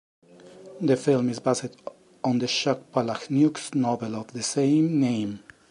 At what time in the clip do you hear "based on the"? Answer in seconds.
1.37-2.47